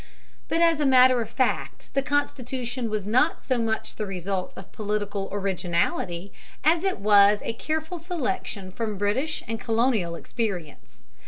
But 0.47 0.61
as 0.63 0.79
a 0.79 0.85
matter 0.87 1.21
of 1.21 1.29
fact 1.29 1.93
the 1.93 2.01
Constitution 2.01 2.89
was 2.89 3.05
not 3.05 3.39
so 3.43 3.59
much 3.59 3.97
the 3.97 4.07
result 4.07 4.51
of 4.57 4.71
political 4.71 5.29
originality 5.31 6.33
as 6.63 6.83
it 6.83 6.97
was 6.97 7.39
a 7.43 7.53
careful 7.53 7.99
selection 7.99 8.71
from 8.71 8.97
British 8.97 9.43
and 9.47 9.59
colonial 9.59 10.15
experience. 10.15 11.03